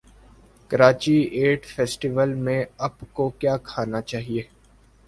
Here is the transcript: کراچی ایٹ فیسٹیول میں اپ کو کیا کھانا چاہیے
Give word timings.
کراچی 0.71 1.17
ایٹ 1.35 1.65
فیسٹیول 1.65 2.33
میں 2.45 2.63
اپ 2.79 3.03
کو 3.13 3.29
کیا 3.39 3.55
کھانا 3.63 4.01
چاہیے 4.03 4.43